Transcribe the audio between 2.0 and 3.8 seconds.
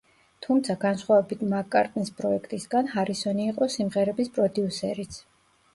პროექტისგან, ჰარისონი იყო